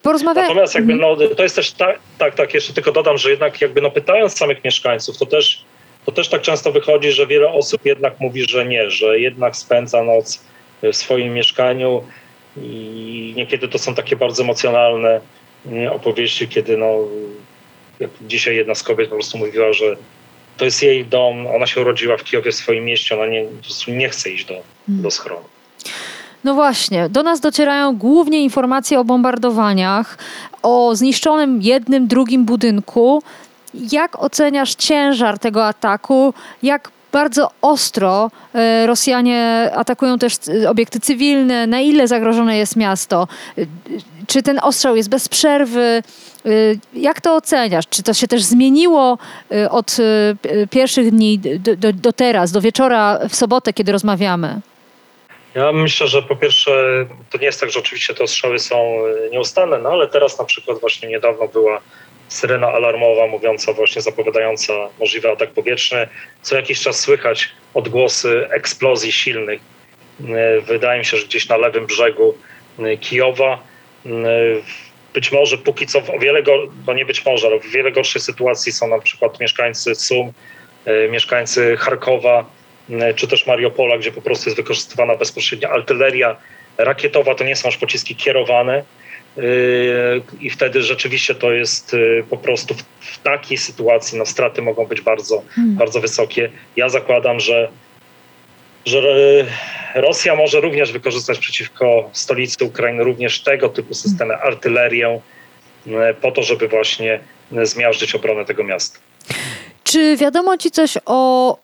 Porozmawia... 0.01 0.41
Natomiast 0.41 0.75
jakby 0.75 0.95
no, 0.95 1.17
to 1.37 1.43
jest 1.43 1.55
też 1.55 1.71
tak, 1.71 1.99
tak, 2.17 2.35
tak, 2.35 2.53
jeszcze 2.53 2.73
tylko 2.73 2.91
dodam, 2.91 3.17
że 3.17 3.29
jednak 3.29 3.61
jakby 3.61 3.81
no 3.81 3.91
pytając 3.91 4.37
samych 4.37 4.63
mieszkańców, 4.63 5.17
to 5.17 5.25
też, 5.25 5.65
to 6.05 6.11
też 6.11 6.29
tak 6.29 6.41
często 6.41 6.71
wychodzi, 6.71 7.11
że 7.11 7.27
wiele 7.27 7.51
osób 7.51 7.85
jednak 7.85 8.19
mówi, 8.19 8.43
że 8.49 8.65
nie, 8.65 8.91
że 8.91 9.19
jednak 9.19 9.55
spędza 9.55 10.03
noc 10.03 10.43
w 10.83 10.95
swoim 10.95 11.33
mieszkaniu 11.33 12.03
i 12.61 13.33
niekiedy 13.35 13.67
to 13.67 13.79
są 13.79 13.95
takie 13.95 14.15
bardzo 14.15 14.43
emocjonalne 14.43 15.21
opowieści, 15.91 16.47
kiedy 16.47 16.77
no, 16.77 16.97
jak 17.99 18.09
dzisiaj 18.21 18.55
jedna 18.55 18.75
z 18.75 18.83
kobiet 18.83 19.09
po 19.09 19.15
prostu 19.15 19.37
mówiła, 19.37 19.73
że 19.73 19.97
to 20.57 20.65
jest 20.65 20.83
jej 20.83 21.05
dom, 21.05 21.47
ona 21.47 21.67
się 21.67 21.81
urodziła 21.81 22.17
w 22.17 22.23
Kijowie, 22.23 22.51
w 22.51 22.55
swoim 22.55 22.85
mieście, 22.85 23.15
ona 23.15 23.27
nie, 23.27 23.43
po 23.43 23.63
prostu 23.63 23.91
nie 23.91 24.09
chce 24.09 24.29
iść 24.29 24.45
do, 24.45 24.53
hmm. 24.87 25.03
do 25.03 25.11
schronu. 25.11 25.45
No 26.43 26.53
właśnie, 26.53 27.09
do 27.09 27.23
nas 27.23 27.39
docierają 27.39 27.97
głównie 27.97 28.43
informacje 28.43 28.99
o 28.99 29.03
bombardowaniach, 29.03 30.17
o 30.63 30.95
zniszczonym 30.95 31.61
jednym, 31.61 32.07
drugim 32.07 32.45
budynku. 32.45 33.23
Jak 33.91 34.23
oceniasz 34.23 34.75
ciężar 34.75 35.39
tego 35.39 35.67
ataku? 35.67 36.33
Jak 36.63 36.91
bardzo 37.11 37.51
ostro 37.61 38.31
e, 38.53 38.87
Rosjanie 38.87 39.71
atakują 39.75 40.19
też 40.19 40.33
obiekty 40.69 40.99
cywilne, 40.99 41.67
na 41.67 41.79
ile 41.79 42.07
zagrożone 42.07 42.57
jest 42.57 42.75
miasto? 42.75 43.27
E, 43.57 43.61
czy 44.27 44.43
ten 44.43 44.59
ostrzał 44.61 44.95
jest 44.95 45.09
bez 45.09 45.29
przerwy? 45.29 46.03
E, 46.45 46.49
jak 46.93 47.21
to 47.21 47.35
oceniasz? 47.35 47.87
Czy 47.89 48.03
to 48.03 48.13
się 48.13 48.27
też 48.27 48.43
zmieniło 48.43 49.17
od 49.69 49.97
pierwszych 50.69 51.11
dni 51.11 51.39
do, 51.39 51.75
do, 51.75 51.93
do 51.93 52.13
teraz, 52.13 52.51
do 52.51 52.61
wieczora 52.61 53.19
w 53.29 53.35
sobotę, 53.35 53.73
kiedy 53.73 53.91
rozmawiamy? 53.91 54.61
Ja 55.57 55.71
myślę, 55.71 56.07
że 56.07 56.21
po 56.21 56.35
pierwsze 56.35 57.05
to 57.29 57.37
nie 57.37 57.45
jest 57.45 57.59
tak, 57.59 57.71
że 57.71 57.79
oczywiście 57.79 58.13
te 58.13 58.23
ostrzały 58.23 58.59
są 58.59 59.01
nieustanne, 59.31 59.77
no 59.77 59.89
ale 59.89 60.07
teraz 60.07 60.39
na 60.39 60.45
przykład 60.45 60.79
właśnie 60.79 61.09
niedawno 61.09 61.47
była 61.47 61.81
syrena 62.27 62.67
alarmowa 62.67 63.27
mówiąca 63.27 63.73
właśnie, 63.73 64.01
zapowiadająca 64.01 64.73
możliwy 64.99 65.31
atak 65.31 65.51
powietrzny. 65.51 66.07
Co 66.41 66.55
jakiś 66.55 66.81
czas 66.81 66.99
słychać 66.99 67.49
odgłosy 67.73 68.47
eksplozji 68.49 69.11
silnych. 69.11 69.61
E, 70.21 70.61
wydaje 70.61 70.99
mi 70.99 71.05
się, 71.05 71.17
że 71.17 71.25
gdzieś 71.25 71.49
na 71.49 71.57
lewym 71.57 71.85
brzegu 71.85 72.37
e, 72.79 72.97
Kijowa. 72.97 73.63
E, 74.05 74.09
być 75.13 75.31
może 75.31 75.57
póki 75.57 75.87
co 75.87 75.99
o 75.99 76.19
wiele, 76.19 76.43
no 76.87 76.93
nie 76.93 77.05
być 77.05 77.25
może, 77.25 77.47
ale 77.47 77.59
w 77.59 77.67
wiele 77.67 77.91
gorszej 77.91 78.21
sytuacji 78.21 78.71
są 78.71 78.87
na 78.87 78.99
przykład 78.99 79.39
mieszkańcy 79.39 79.95
Sum, 79.95 80.33
mieszkańcy 81.09 81.77
Charkowa, 81.77 82.45
czy 83.15 83.27
też 83.27 83.47
Mariupola, 83.47 83.97
gdzie 83.97 84.11
po 84.11 84.21
prostu 84.21 84.49
jest 84.49 84.57
wykorzystywana 84.57 85.15
bezpośrednia 85.15 85.69
artyleria 85.69 86.35
rakietowa. 86.77 87.35
To 87.35 87.43
nie 87.43 87.55
są 87.55 87.67
aż 87.67 87.77
pociski 87.77 88.15
kierowane, 88.15 88.83
Yy, 89.37 90.21
i 90.39 90.49
wtedy 90.49 90.83
rzeczywiście 90.83 91.35
to 91.35 91.51
jest 91.51 91.93
yy, 91.93 92.23
po 92.29 92.37
prostu 92.37 92.75
w, 92.99 93.17
takiej 93.23 93.57
sytuacji 93.57 94.17
no, 94.17 94.25
straty 94.25 94.61
mogą 94.61 94.85
być 94.85 95.01
bardzo, 95.01 95.43
hmm. 95.49 95.75
bardzo 95.75 96.01
wysokie. 96.01 96.49
Ja 96.75 96.89
zakładam, 96.89 97.39
że, 97.39 97.69
że 98.85 99.01
Rosja 99.95 100.35
może 100.35 100.61
również 100.61 100.91
wykorzystać 100.91 101.39
przeciwko 101.39 102.09
stolicy 102.13 102.65
Ukrainy 102.65 103.03
również 103.03 103.41
tego 103.41 103.69
typu 103.69 103.93
systemy, 103.93 104.33
hmm. 104.33 104.53
artylerię, 104.53 105.19
po 106.21 106.31
to, 106.31 106.43
żeby 106.43 106.67
właśnie 106.67 107.19
zmiażdżyć 107.63 108.15
obronę 108.15 108.45
tego 108.45 108.63
miasta. 108.63 108.99
Czy 109.83 110.17
wiadomo 110.17 110.57
ci 110.57 110.71
coś 110.71 110.97
o 111.05 111.57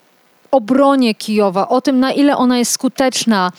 obronie 0.53 1.15
Kijowa, 1.15 1.67
o 1.67 1.81
tym, 1.81 1.99
na 1.99 2.11
ile 2.11 2.37
ona 2.37 2.57
jest 2.57 2.71
skuteczna. 2.71 3.51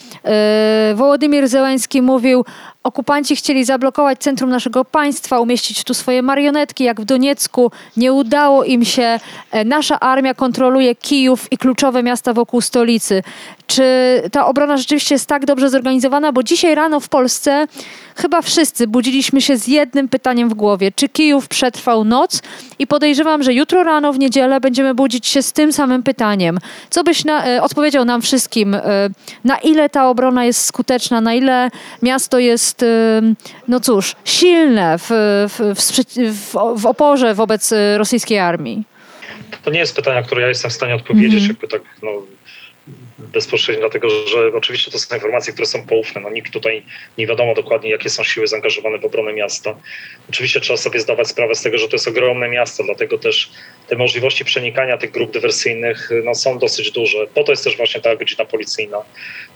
Wołodymir 0.94 1.48
Zełański 1.48 2.02
mówił, 2.02 2.44
Okupanci 2.84 3.36
chcieli 3.36 3.64
zablokować 3.64 4.18
centrum 4.18 4.50
naszego 4.50 4.84
państwa, 4.84 5.40
umieścić 5.40 5.84
tu 5.84 5.94
swoje 5.94 6.22
marionetki, 6.22 6.84
jak 6.84 7.00
w 7.00 7.04
Doniecku. 7.04 7.70
Nie 7.96 8.12
udało 8.12 8.64
im 8.64 8.84
się. 8.84 9.20
E, 9.50 9.64
nasza 9.64 10.00
armia 10.00 10.34
kontroluje 10.34 10.94
Kijów 10.94 11.52
i 11.52 11.58
kluczowe 11.58 12.02
miasta 12.02 12.32
wokół 12.32 12.60
stolicy. 12.60 13.22
Czy 13.66 13.82
ta 14.32 14.46
obrona 14.46 14.76
rzeczywiście 14.76 15.14
jest 15.14 15.26
tak 15.26 15.46
dobrze 15.46 15.70
zorganizowana? 15.70 16.32
Bo 16.32 16.42
dzisiaj 16.42 16.74
rano 16.74 17.00
w 17.00 17.08
Polsce 17.08 17.66
chyba 18.16 18.42
wszyscy 18.42 18.86
budziliśmy 18.86 19.40
się 19.40 19.56
z 19.56 19.68
jednym 19.68 20.08
pytaniem 20.08 20.48
w 20.48 20.54
głowie. 20.54 20.92
Czy 20.96 21.08
Kijów 21.08 21.48
przetrwał 21.48 22.04
noc? 22.04 22.42
I 22.78 22.86
podejrzewam, 22.86 23.42
że 23.42 23.54
jutro 23.54 23.84
rano 23.84 24.12
w 24.12 24.18
niedzielę 24.18 24.60
będziemy 24.60 24.94
budzić 24.94 25.26
się 25.26 25.42
z 25.42 25.52
tym 25.52 25.72
samym 25.72 26.02
pytaniem. 26.02 26.58
Co 26.90 27.04
byś 27.04 27.24
na, 27.24 27.46
e, 27.46 27.62
odpowiedział 27.62 28.04
nam 28.04 28.22
wszystkim? 28.22 28.74
E, 28.74 28.80
na 29.44 29.58
ile 29.58 29.88
ta 29.88 30.08
obrona 30.08 30.44
jest 30.44 30.64
skuteczna? 30.64 31.20
Na 31.20 31.34
ile 31.34 31.70
miasto 32.02 32.38
jest 32.38 32.73
jest, 32.82 33.36
no 33.68 33.80
cóż, 33.80 34.16
silne 34.24 34.98
w, 34.98 35.08
w, 35.48 35.74
w, 36.34 36.80
w 36.80 36.86
oporze 36.86 37.34
wobec 37.34 37.72
y, 37.72 37.98
rosyjskiej 37.98 38.38
armii? 38.38 38.84
To 39.62 39.70
nie 39.70 39.78
jest 39.78 39.96
pytanie, 39.96 40.20
na 40.20 40.26
które 40.26 40.42
ja 40.42 40.48
jestem 40.48 40.70
w 40.70 40.74
stanie 40.74 40.94
odpowiedzieć, 40.94 41.38
mm 41.38 41.48
jakby 41.48 41.68
tak 41.68 41.82
no, 42.02 42.10
bezpośrednio, 43.18 43.80
dlatego 43.80 44.08
że 44.10 44.56
oczywiście 44.56 44.90
to 44.90 44.98
są 44.98 45.14
informacje, 45.14 45.52
które 45.52 45.66
są 45.66 45.86
poufne. 45.86 46.20
No, 46.20 46.30
nikt 46.30 46.52
tutaj 46.52 46.82
nie 47.18 47.26
wiadomo 47.26 47.54
dokładnie, 47.54 47.90
jakie 47.90 48.10
są 48.10 48.24
siły 48.24 48.46
zaangażowane 48.46 48.98
w 48.98 49.04
obronę 49.04 49.32
miasta. 49.32 49.74
Oczywiście 50.28 50.60
trzeba 50.60 50.76
sobie 50.76 51.00
zdawać 51.00 51.28
sprawę 51.28 51.54
z 51.54 51.62
tego, 51.62 51.78
że 51.78 51.88
to 51.88 51.94
jest 51.94 52.08
ogromne 52.08 52.48
miasto, 52.48 52.84
dlatego 52.84 53.18
też 53.18 53.50
te 53.88 53.96
możliwości 53.96 54.44
przenikania 54.44 54.98
tych 54.98 55.10
grup 55.10 55.30
dywersyjnych 55.30 56.10
no, 56.24 56.34
są 56.34 56.58
dosyć 56.58 56.90
duże. 56.90 57.26
Po 57.34 57.44
to 57.44 57.52
jest 57.52 57.64
też 57.64 57.76
właśnie 57.76 58.00
ta 58.00 58.16
godzina 58.16 58.44
policyjna. 58.44 58.98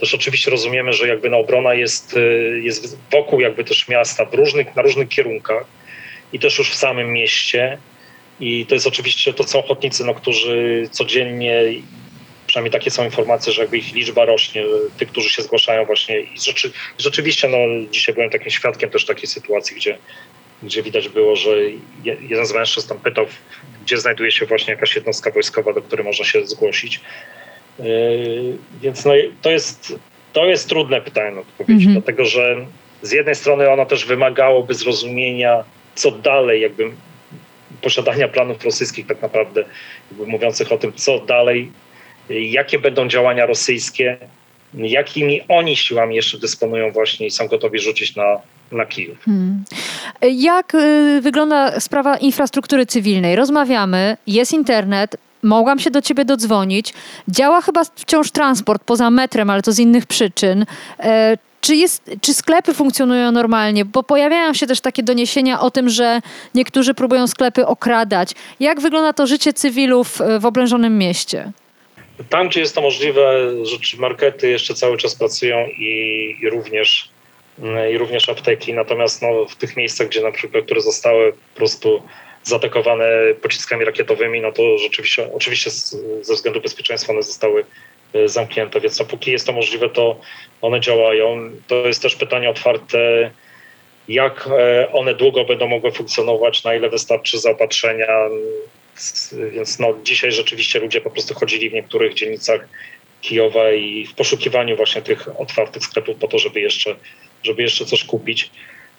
Też 0.00 0.14
oczywiście 0.14 0.50
rozumiemy, 0.50 0.92
że 0.92 1.08
jakby 1.08 1.30
no, 1.30 1.38
obrona 1.38 1.74
jest, 1.74 2.16
y, 2.16 2.60
jest 2.62 2.98
wokół 3.12 3.40
jakby 3.40 3.64
też 3.64 3.88
miasta 3.88 4.24
w 4.24 4.34
różnych, 4.34 4.76
na 4.76 4.82
różnych 4.82 5.08
kierunkach 5.08 5.64
i 6.32 6.38
też 6.38 6.58
już 6.58 6.70
w 6.70 6.74
samym 6.74 7.12
mieście. 7.12 7.78
I 8.40 8.66
to 8.66 8.74
jest 8.74 8.86
oczywiście, 8.86 9.34
to 9.34 9.44
są 9.44 9.58
ochotnicy, 9.58 10.04
no, 10.04 10.14
którzy 10.14 10.88
codziennie 10.90 11.62
przynajmniej 12.46 12.72
takie 12.72 12.90
są 12.90 13.04
informacje, 13.04 13.52
że 13.52 13.62
jakby 13.62 13.78
ich 13.78 13.94
liczba 13.94 14.24
rośnie, 14.24 14.64
tych, 14.98 15.08
którzy 15.08 15.30
się 15.30 15.42
zgłaszają 15.42 15.84
właśnie. 15.84 16.20
I 16.20 16.40
rzeczy, 16.40 16.72
rzeczywiście, 16.98 17.48
no, 17.48 17.58
dzisiaj 17.90 18.14
byłem 18.14 18.30
takim 18.30 18.50
świadkiem 18.50 18.90
też 18.90 19.04
takiej 19.04 19.26
sytuacji, 19.26 19.76
gdzie, 19.76 19.98
gdzie 20.62 20.82
widać 20.82 21.08
było, 21.08 21.36
że 21.36 21.50
jeden 22.04 22.46
z 22.46 22.52
mężczyzn 22.52 22.88
tam 22.88 22.98
pytał, 22.98 23.26
gdzie 23.88 23.98
znajduje 23.98 24.30
się 24.30 24.46
właśnie 24.46 24.74
jakaś 24.74 24.96
jednostka 24.96 25.30
wojskowa, 25.30 25.72
do 25.72 25.82
której 25.82 26.06
można 26.06 26.24
się 26.24 26.46
zgłosić. 26.46 27.00
Yy, 27.78 27.86
więc 28.80 29.04
no, 29.04 29.12
to, 29.42 29.50
jest, 29.50 29.94
to 30.32 30.44
jest 30.46 30.68
trudne 30.68 31.00
pytanie 31.00 31.30
na 31.30 31.40
odpowiedź, 31.40 31.76
mhm. 31.76 31.92
dlatego 31.92 32.24
że 32.24 32.66
z 33.02 33.12
jednej 33.12 33.34
strony 33.34 33.70
ono 33.70 33.86
też 33.86 34.06
wymagałoby 34.06 34.74
zrozumienia, 34.74 35.64
co 35.94 36.10
dalej, 36.10 36.60
jakby 36.60 36.90
posiadania 37.82 38.28
planów 38.28 38.64
rosyjskich 38.64 39.06
tak 39.06 39.22
naprawdę, 39.22 39.64
mówiących 40.12 40.72
o 40.72 40.78
tym, 40.78 40.92
co 40.92 41.18
dalej 41.20 41.70
jakie 42.30 42.78
będą 42.78 43.08
działania 43.08 43.46
rosyjskie, 43.46 44.18
jakimi 44.74 45.40
oni 45.48 45.76
siłami 45.76 46.16
jeszcze 46.16 46.38
dysponują 46.38 46.92
właśnie 46.92 47.26
i 47.26 47.30
są 47.30 47.48
gotowi 47.48 47.78
rzucić 47.78 48.16
na, 48.16 48.40
na 48.72 48.86
Kijów. 48.86 49.18
Hmm. 49.24 49.64
Jak 50.22 50.74
y, 50.74 51.20
wygląda 51.22 51.80
sprawa 51.80 52.16
infrastruktury 52.16 52.86
cywilnej? 52.86 53.36
Rozmawiamy, 53.36 54.16
jest 54.26 54.52
internet, 54.52 55.16
mogłam 55.42 55.78
się 55.78 55.90
do 55.90 56.02
ciebie 56.02 56.24
dodzwonić. 56.24 56.94
Działa 57.28 57.60
chyba 57.60 57.82
wciąż 57.96 58.30
transport 58.30 58.82
poza 58.84 59.10
metrem, 59.10 59.50
ale 59.50 59.62
to 59.62 59.72
z 59.72 59.78
innych 59.78 60.06
przyczyn. 60.06 60.66
E, 61.00 61.38
czy, 61.60 61.76
jest, 61.76 62.10
czy 62.20 62.34
sklepy 62.34 62.74
funkcjonują 62.74 63.32
normalnie? 63.32 63.84
Bo 63.84 64.02
pojawiają 64.02 64.54
się 64.54 64.66
też 64.66 64.80
takie 64.80 65.02
doniesienia 65.02 65.60
o 65.60 65.70
tym, 65.70 65.88
że 65.88 66.20
niektórzy 66.54 66.94
próbują 66.94 67.26
sklepy 67.26 67.66
okradać. 67.66 68.32
Jak 68.60 68.80
wygląda 68.80 69.12
to 69.12 69.26
życie 69.26 69.52
cywilów 69.52 70.18
w 70.40 70.46
oblężonym 70.46 70.98
mieście? 70.98 71.52
Tam, 72.28 72.48
gdzie 72.48 72.60
jest 72.60 72.74
to 72.74 72.80
możliwe, 72.80 73.50
rzeczy 73.64 73.96
markety 73.96 74.48
jeszcze 74.50 74.74
cały 74.74 74.96
czas 74.96 75.14
pracują 75.14 75.66
i, 75.66 76.36
i 76.42 76.50
również 76.50 77.10
i 77.92 77.98
również 77.98 78.28
apteki, 78.28 78.74
natomiast 78.74 79.22
no, 79.22 79.44
w 79.44 79.56
tych 79.56 79.76
miejscach, 79.76 80.08
gdzie 80.08 80.22
na 80.22 80.32
przykład, 80.32 80.64
które 80.64 80.80
zostały 80.80 81.32
po 81.32 81.56
prostu 81.56 82.02
zaatakowane 82.44 83.08
pociskami 83.42 83.84
rakietowymi, 83.84 84.40
no 84.40 84.52
to 84.52 84.78
rzeczywiście, 84.78 85.32
oczywiście 85.34 85.70
ze 86.20 86.34
względu 86.34 86.60
bezpieczeństwa 86.60 87.12
one 87.12 87.22
zostały 87.22 87.64
e, 88.14 88.28
zamknięte, 88.28 88.80
więc 88.80 88.98
no, 88.98 89.06
póki 89.06 89.30
jest 89.30 89.46
to 89.46 89.52
możliwe, 89.52 89.88
to 89.88 90.20
one 90.62 90.80
działają. 90.80 91.50
To 91.66 91.74
jest 91.86 92.02
też 92.02 92.16
pytanie 92.16 92.50
otwarte, 92.50 93.30
jak 94.08 94.48
e, 94.58 94.92
one 94.92 95.14
długo 95.14 95.44
będą 95.44 95.68
mogły 95.68 95.92
funkcjonować, 95.92 96.64
na 96.64 96.74
ile 96.74 96.90
wystarczy 96.90 97.38
zaopatrzenia, 97.38 98.28
więc 99.52 99.78
no, 99.78 99.94
dzisiaj 100.04 100.32
rzeczywiście 100.32 100.78
ludzie 100.78 101.00
po 101.00 101.10
prostu 101.10 101.34
chodzili 101.34 101.70
w 101.70 101.72
niektórych 101.72 102.14
dzielnicach 102.14 102.68
Kijowa 103.20 103.72
i 103.72 104.06
w 104.06 104.14
poszukiwaniu 104.14 104.76
właśnie 104.76 105.02
tych 105.02 105.40
otwartych 105.40 105.84
sklepów 105.84 106.16
po 106.16 106.28
to, 106.28 106.38
żeby 106.38 106.60
jeszcze, 106.60 106.96
żeby 107.42 107.62
jeszcze 107.62 107.84
coś 107.84 108.04
kupić. 108.04 108.50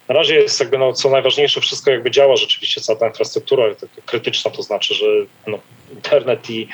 Na 0.08 0.14
razie 0.14 0.34
jest 0.34 0.60
jakby, 0.60 0.78
no, 0.78 0.92
co 0.92 1.10
najważniejsze, 1.10 1.60
wszystko 1.60 1.90
jakby 1.90 2.10
działa 2.10 2.36
rzeczywiście, 2.36 2.80
cała 2.80 2.98
ta 2.98 3.08
infrastruktura 3.08 3.64
krytyczna, 4.06 4.50
to 4.50 4.62
znaczy, 4.62 4.94
że 4.94 5.06
no, 5.46 5.58
internet 5.92 6.50
i 6.50 6.68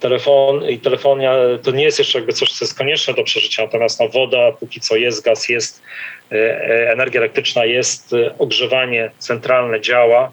telefon 0.00 0.68
i 0.68 0.78
telefonia 0.78 1.34
to 1.62 1.70
nie 1.70 1.84
jest 1.84 1.98
jeszcze 1.98 2.18
jakby 2.18 2.32
coś, 2.32 2.52
co 2.52 2.64
jest 2.64 2.78
konieczne 2.78 3.14
do 3.14 3.24
przeżycia, 3.24 3.62
natomiast 3.62 4.00
no, 4.00 4.08
woda 4.08 4.52
póki 4.52 4.80
co 4.80 4.96
jest, 4.96 5.24
gaz 5.24 5.48
jest, 5.48 5.82
e, 6.32 6.36
e, 6.36 6.92
energia 6.92 7.20
elektryczna 7.20 7.64
jest, 7.64 8.12
e, 8.12 8.38
ogrzewanie 8.38 9.10
centralne 9.18 9.80
działa, 9.80 10.32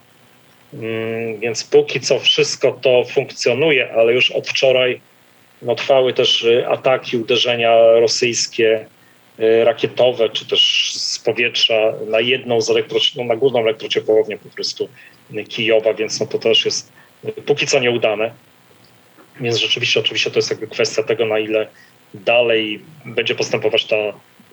Mm, 0.74 1.40
więc 1.40 1.64
póki 1.64 2.00
co 2.00 2.18
wszystko 2.18 2.72
to 2.72 3.04
funkcjonuje, 3.04 3.92
ale 3.92 4.12
już 4.12 4.30
od 4.30 4.48
wczoraj 4.48 5.00
no, 5.62 5.74
trwały 5.74 6.12
też 6.12 6.46
ataki, 6.68 7.16
uderzenia 7.16 7.76
rosyjskie 7.92 8.86
rakietowe, 9.64 10.28
czy 10.28 10.46
też 10.46 10.92
z 10.94 11.18
powietrza 11.18 11.92
na 12.06 12.20
jedną 12.20 12.60
z 12.60 12.70
elektro, 12.70 12.98
no, 13.16 13.24
na 13.24 13.36
główną 13.36 13.60
elektrociepłownię 13.60 14.38
po 14.38 14.48
prostu 14.48 14.88
Kijowa, 15.48 15.94
więc 15.94 16.20
no 16.20 16.26
to 16.26 16.38
też 16.38 16.64
jest 16.64 16.92
póki 17.46 17.66
co 17.66 17.78
nieudane. 17.78 18.32
Więc 19.40 19.56
rzeczywiście, 19.56 20.00
oczywiście 20.00 20.30
to 20.30 20.38
jest 20.38 20.50
jakby 20.50 20.66
kwestia 20.66 21.02
tego, 21.02 21.26
na 21.26 21.38
ile 21.38 21.68
dalej 22.14 22.82
będzie 23.04 23.34
postępować 23.34 23.84
ta 23.84 23.96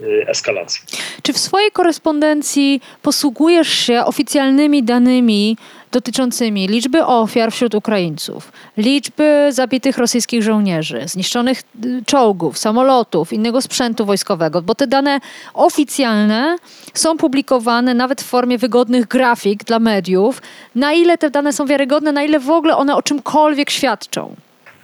y, 0.01 0.25
eskalacja. 0.27 0.82
Czy 1.24 1.34
w 1.34 1.38
swojej 1.38 1.72
korespondencji 1.72 2.82
posługujesz 3.01 3.70
się 3.70 4.06
oficjalnymi 4.06 4.84
danymi 4.84 5.58
dotyczącymi 5.91 6.68
liczby 6.68 7.06
ofiar 7.06 7.51
wśród 7.51 7.75
Ukraińców, 7.75 8.51
liczby 8.77 9.48
zabitych 9.50 9.98
rosyjskich 9.98 10.44
żołnierzy, 10.44 11.01
zniszczonych 11.06 11.62
y, 11.86 12.03
czołgów, 12.06 12.58
samolotów, 12.58 13.34
innego 13.34 13.62
sprzętu 13.62 14.06
wojskowego, 14.06 14.62
bo 14.62 14.75
te 14.75 14.88
dane 14.88 15.20
oficjalne 15.53 16.58
są 16.94 17.18
publikowane 17.18 17.94
nawet 17.94 18.22
w 18.22 18.25
formie 18.25 18.58
wygodnych 18.58 19.08
grafik 19.08 19.63
dla 19.63 19.79
mediów. 19.79 20.41
Na 20.75 20.94
ile 20.94 21.18
te 21.18 21.29
dane 21.29 21.53
są 21.53 21.65
wiarygodne, 21.65 22.12
na 22.12 22.24
ile 22.24 22.39
w 22.39 22.50
ogóle 22.50 22.77
one 22.77 22.96
o 22.96 23.01
czymkolwiek 23.01 23.70
świadczą? 23.70 24.36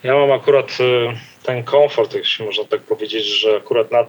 Ja 0.04 0.14
mam 0.14 0.32
akurat 0.32 0.78
y, 0.80 1.44
ten 1.44 1.64
komfort, 1.64 2.14
jeśli 2.14 2.46
można 2.46 2.64
tak 2.64 2.82
powiedzieć, 2.82 3.26
że 3.26 3.58
akurat 3.58 3.92
na 3.92 4.06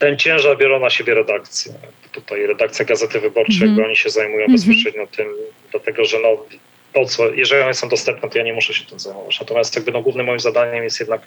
ten 0.00 0.18
ciężar 0.18 0.58
biorą 0.58 0.80
na 0.80 0.90
siebie 0.90 1.14
redakcję. 1.14 1.72
Tutaj 2.12 2.46
redakcja 2.46 2.84
Gazety 2.84 3.20
Wyborczej, 3.20 3.56
mm. 3.56 3.68
jakby 3.68 3.84
oni 3.84 3.96
się 3.96 4.10
zajmują 4.10 4.44
mm 4.44 4.56
-hmm. 4.56 4.66
bezpośrednio 4.66 5.06
tym, 5.06 5.26
dlatego 5.70 6.04
że 6.04 6.18
no, 6.18 6.44
po 6.92 7.04
co, 7.04 7.34
jeżeli 7.34 7.62
one 7.62 7.74
są 7.74 7.88
dostępne, 7.88 8.28
to 8.28 8.38
ja 8.38 8.44
nie 8.44 8.52
muszę 8.52 8.74
się 8.74 8.84
tym 8.84 8.98
zajmować. 8.98 9.40
Natomiast 9.40 9.76
jakby 9.76 9.92
no, 9.92 10.02
głównym 10.02 10.26
moim 10.26 10.40
zadaniem 10.40 10.84
jest 10.84 11.00
jednak 11.00 11.20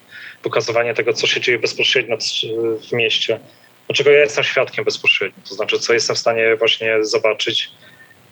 pokazywanie 0.43 0.93
tego, 0.93 1.13
co 1.13 1.27
się 1.27 1.41
dzieje 1.41 1.59
bezpośrednio 1.59 2.17
w 2.89 2.91
mieście, 2.91 3.39
dlaczego 3.87 4.11
ja 4.11 4.19
jestem 4.19 4.43
świadkiem 4.43 4.85
bezpośrednio, 4.85 5.43
to 5.49 5.55
znaczy, 5.55 5.79
co 5.79 5.93
jestem 5.93 6.15
w 6.15 6.19
stanie 6.19 6.55
właśnie 6.55 7.05
zobaczyć, 7.05 7.71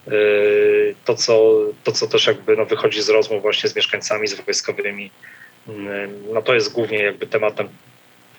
yy, 0.08 0.96
to 1.06 1.16
co, 1.16 1.54
to, 1.84 1.92
co 1.92 2.08
też 2.08 2.28
jakby 2.28 2.58
no, 2.58 2.66
wychodzi 2.66 3.02
z 3.02 3.10
rozmów 3.10 3.42
właśnie 3.42 3.70
z 3.70 3.76
mieszkańcami, 3.76 4.28
z 4.28 4.34
wojskowymi, 4.34 5.12
yy, 5.68 5.74
no 6.34 6.42
to 6.42 6.54
jest 6.54 6.74
głównie 6.74 7.04
jakby 7.04 7.28
tematem 7.28 7.70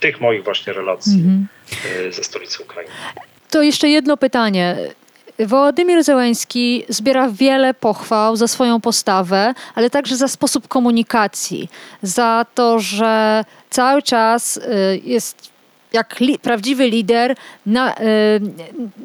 tych 0.02 0.21
moich 0.21 0.44
właśnie 0.44 0.73
relacji 0.73 1.21
mm 1.21 1.47
-hmm. 1.75 2.12
ze 2.12 2.25
stolicy 2.25 2.62
Ukrainy. 2.62 2.90
To 3.50 3.62
jeszcze 3.62 3.88
jedno 3.88 4.16
pytanie. 4.16 4.76
Wołodymir 5.38 6.04
Zełenski 6.04 6.85
zbiera 6.88 7.28
wiele 7.28 7.75
pochwał 7.75 8.37
za 8.37 8.49
swoją 8.49 8.80
postawę, 8.80 9.54
ale 9.75 9.90
także 9.90 10.16
za 10.16 10.28
sposób 10.28 10.68
komunikacji, 10.68 11.68
za 12.02 12.47
to, 12.54 12.80
że 12.80 13.44
cały 13.71 14.02
czas 14.02 14.56
y, 14.56 14.61
jest 15.04 15.52
jak 15.92 16.21
li, 16.21 16.38
prawdziwy 16.38 16.88
lider 16.88 17.37
na, 17.66 17.94
y, 17.94 18.00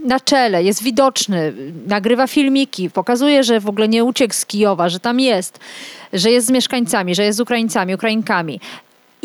na 0.06 0.20
czele, 0.20 0.64
jest 0.64 0.84
widoczny, 0.84 1.54
nagrywa 1.88 2.28
filmiki, 2.28 2.90
pokazuje, 2.90 3.44
że 3.44 3.60
w 3.60 3.70
ogóle 3.70 3.88
nie 3.88 4.04
uciekł 4.04 4.34
z 4.34 4.46
Kijowa, 4.46 4.90
że 4.90 5.00
tam 5.00 5.20
jest, 5.20 5.60
że 6.14 6.32
jest 6.32 6.48
z 6.48 6.52
mieszkańcami, 6.52 7.16
że 7.16 7.24
jest 7.24 7.38
z 7.38 7.42
Ukraińcami, 7.42 7.96
Ukrainkami. 7.96 8.60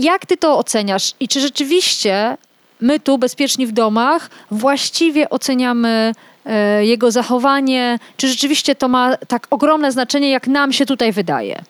Jak 0.02 0.26
ty 0.26 0.36
to 0.36 0.58
oceniasz 0.58 1.12
i 1.20 1.28
czy 1.28 1.40
rzeczywiście 1.40 2.36
my 2.80 3.00
tu, 3.00 3.18
bezpieczni 3.18 3.66
w 3.66 3.72
domach, 3.72 4.30
właściwie 4.50 5.30
oceniamy 5.30 6.12
e, 6.46 6.84
jego 6.84 7.10
zachowanie? 7.10 7.98
Czy 8.16 8.28
rzeczywiście 8.28 8.74
to 8.74 8.88
ma 8.88 9.16
tak 9.16 9.46
ogromne 9.50 9.92
znaczenie, 9.92 10.30
jak 10.30 10.46
nam 10.46 10.72
się 10.72 10.86
tutaj 10.86 11.12
wydaje? 11.12 11.62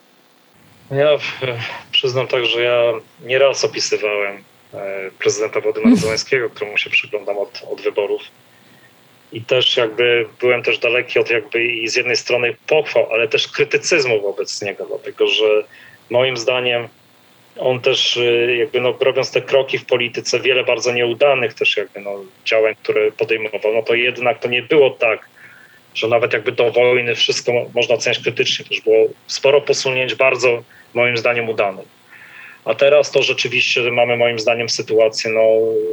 Ja 0.90 1.08
przyznam 1.90 2.26
tak, 2.26 2.44
że 2.44 2.62
ja 2.62 2.82
nieraz 3.24 3.64
opisywałem 3.64 4.36
e, 4.74 5.10
prezydenta 5.18 5.60
Władimira 5.60 5.96
Zełenskiego, 6.06 6.50
któremu 6.50 6.78
się 6.78 6.90
przyglądam 6.90 7.38
od, 7.38 7.62
od 7.72 7.80
wyborów. 7.80 8.22
I 9.32 9.40
też 9.42 9.76
jakby 9.76 10.26
byłem 10.40 10.62
też 10.62 10.78
daleki 10.78 11.18
od 11.18 11.30
jakby 11.30 11.64
i 11.64 11.88
z 11.88 11.96
jednej 11.96 12.16
strony 12.16 12.56
pochwał, 12.66 13.12
ale 13.12 13.28
też 13.28 13.48
krytycyzmu 13.48 14.22
wobec 14.22 14.62
niego, 14.62 14.86
dlatego 14.86 15.26
że 15.26 15.64
moim 16.10 16.36
zdaniem 16.36 16.88
on 17.58 17.80
też 17.80 18.16
y, 18.16 18.56
jakby 18.58 18.80
no, 18.80 18.94
robiąc 19.00 19.32
te 19.32 19.42
kroki 19.42 19.78
w 19.78 19.86
polityce, 19.86 20.40
wiele 20.40 20.64
bardzo 20.64 20.92
nieudanych 20.92 21.54
też 21.54 21.76
jakby 21.76 22.00
no, 22.00 22.10
działań, 22.44 22.74
które 22.82 23.12
podejmował, 23.12 23.74
no 23.74 23.82
to 23.82 23.94
jednak 23.94 24.38
to 24.38 24.48
nie 24.48 24.62
było 24.62 24.90
tak, 24.90 25.28
że 25.94 26.08
nawet 26.08 26.32
jakby 26.32 26.52
do 26.52 26.70
wojny 26.70 27.14
wszystko 27.14 27.52
można 27.74 27.94
oceniać 27.94 28.18
krytycznie, 28.18 28.64
też 28.64 28.80
było 28.80 29.06
sporo 29.26 29.60
posunięć 29.60 30.14
bardzo 30.14 30.62
moim 30.94 31.16
zdaniem 31.16 31.48
udanych. 31.48 32.02
A 32.64 32.74
teraz 32.74 33.10
to 33.10 33.22
rzeczywiście 33.22 33.90
mamy 33.90 34.16
moim 34.16 34.38
zdaniem 34.38 34.68
sytuację, 34.68 35.30
no, 35.30 35.40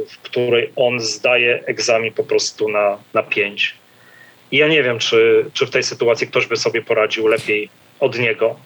w 0.08 0.18
której 0.18 0.72
on 0.76 1.00
zdaje 1.00 1.62
egzamin 1.66 2.12
po 2.12 2.24
prostu 2.24 2.68
na, 2.68 2.98
na 3.14 3.22
pięć. 3.22 3.74
I 4.52 4.56
ja 4.56 4.68
nie 4.68 4.82
wiem, 4.82 4.98
czy, 4.98 5.44
czy 5.52 5.66
w 5.66 5.70
tej 5.70 5.82
sytuacji 5.82 6.26
ktoś 6.26 6.46
by 6.46 6.56
sobie 6.56 6.82
poradził 6.82 7.26
lepiej 7.26 7.68
od 8.00 8.18
niego 8.18 8.56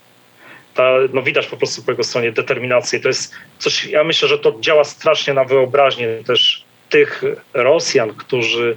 ta, 0.75 0.93
no 1.13 1.23
widać 1.23 1.47
po 1.47 1.57
prostu 1.57 1.83
po 1.83 1.91
jego 1.91 2.05
stronie 2.05 2.33
determinację. 2.33 3.01
To 3.01 3.09
jest 3.09 3.35
coś, 3.59 3.87
ja 3.87 4.05
myślę, 4.05 4.29
że 4.29 4.39
to 4.39 4.57
działa 4.61 4.85
strasznie 4.85 5.35
na 5.35 5.45
wyobraźnię 5.45 6.09
też 6.27 6.65
tych 6.91 7.23
Rosjan, 7.55 8.15
którzy 8.15 8.77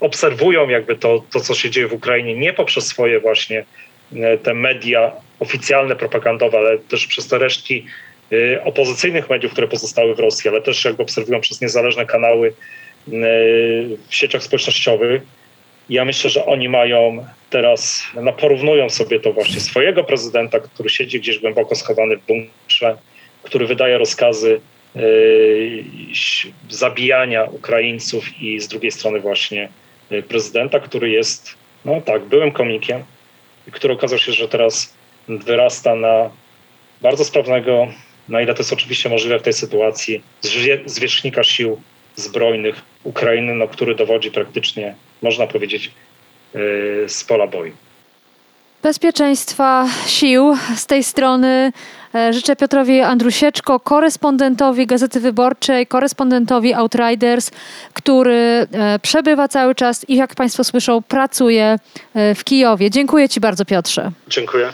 obserwują 0.00 0.68
jakby 0.68 0.96
to, 0.96 1.24
to, 1.32 1.40
co 1.40 1.54
się 1.54 1.70
dzieje 1.70 1.88
w 1.88 1.92
Ukrainie, 1.92 2.34
nie 2.34 2.52
poprzez 2.52 2.86
swoje 2.86 3.20
właśnie 3.20 3.64
e, 4.12 4.38
te 4.38 4.54
media 4.54 5.12
oficjalne, 5.40 5.96
propagandowe, 5.96 6.58
ale 6.58 6.78
też 6.78 7.06
przez 7.06 7.28
te 7.28 7.38
resztki 7.38 7.86
e, 8.32 8.64
opozycyjnych 8.64 9.30
mediów, 9.30 9.52
które 9.52 9.68
pozostały 9.68 10.14
w 10.14 10.18
Rosji, 10.18 10.50
ale 10.50 10.62
też 10.62 10.84
jakby 10.84 11.02
obserwują 11.02 11.40
przez 11.40 11.60
niezależne 11.60 12.06
kanały 12.06 12.48
e, 12.48 12.52
w 14.08 14.14
sieciach 14.14 14.42
społecznościowych 14.42 15.22
ja 15.88 16.04
myślę, 16.04 16.30
że 16.30 16.46
oni 16.46 16.68
mają 16.68 17.26
teraz, 17.50 18.04
no 18.22 18.32
porównują 18.32 18.90
sobie 18.90 19.20
to 19.20 19.32
właśnie 19.32 19.60
swojego 19.60 20.04
prezydenta, 20.04 20.60
który 20.60 20.88
siedzi 20.88 21.20
gdzieś 21.20 21.38
głęboko 21.38 21.74
schowany 21.74 22.16
w 22.16 22.26
bunkrze, 22.26 22.96
który 23.42 23.66
wydaje 23.66 23.98
rozkazy 23.98 24.60
yy, 24.94 25.84
zabijania 26.70 27.44
Ukraińców 27.44 28.42
i 28.42 28.60
z 28.60 28.68
drugiej 28.68 28.90
strony 28.90 29.20
właśnie 29.20 29.68
yy, 30.10 30.22
prezydenta, 30.22 30.80
który 30.80 31.10
jest, 31.10 31.54
no 31.84 32.00
tak, 32.00 32.24
byłym 32.24 32.52
komikiem, 32.52 33.04
który 33.72 33.94
okazał 33.94 34.18
się, 34.18 34.32
że 34.32 34.48
teraz 34.48 34.94
wyrasta 35.28 35.94
na 35.94 36.30
bardzo 37.00 37.24
sprawnego, 37.24 37.88
na 38.28 38.40
ile 38.40 38.54
to 38.54 38.60
jest 38.60 38.72
oczywiście 38.72 39.08
możliwe 39.08 39.38
w 39.38 39.42
tej 39.42 39.52
sytuacji, 39.52 40.22
zwierzchnika 40.86 41.44
sił 41.44 41.80
zbrojnych 42.16 42.82
Ukrainy, 43.04 43.54
no, 43.54 43.68
który 43.68 43.94
dowodzi 43.94 44.30
praktycznie, 44.30 44.94
można 45.22 45.46
powiedzieć, 45.46 45.92
e, 46.54 46.58
z 47.08 47.24
pola 47.24 47.46
boju. 47.46 47.72
Bezpieczeństwa 48.82 49.86
sił 50.06 50.54
z 50.76 50.86
tej 50.86 51.04
strony 51.04 51.72
e, 52.14 52.32
życzę 52.32 52.56
Piotrowi 52.56 53.00
Andrusieczko, 53.00 53.80
korespondentowi 53.80 54.86
Gazety 54.86 55.20
Wyborczej, 55.20 55.86
korespondentowi 55.86 56.74
Outriders, 56.74 57.50
który 57.92 58.66
e, 58.72 58.98
przebywa 59.02 59.48
cały 59.48 59.74
czas 59.74 60.08
i 60.08 60.16
jak 60.16 60.34
Państwo 60.34 60.64
słyszą, 60.64 61.02
pracuje 61.02 61.78
w 62.14 62.44
Kijowie. 62.44 62.90
Dziękuję 62.90 63.28
Ci 63.28 63.40
bardzo, 63.40 63.64
Piotrze. 63.64 64.10
Dziękuję. 64.28 64.68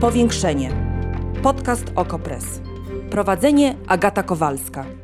Powiększenie. 0.00 0.70
Podcast 1.42 1.84
Okopres. 1.96 2.44
Prowadzenie 3.10 3.74
Agata 3.88 4.22
Kowalska. 4.22 5.03